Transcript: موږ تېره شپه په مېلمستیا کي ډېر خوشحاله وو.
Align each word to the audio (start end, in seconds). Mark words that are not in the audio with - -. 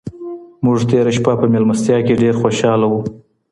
موږ 0.65 0.79
تېره 0.89 1.11
شپه 1.17 1.33
په 1.41 1.45
مېلمستیا 1.53 1.97
کي 2.05 2.13
ډېر 2.21 2.33
خوشحاله 2.41 2.85
وو. 2.91 2.99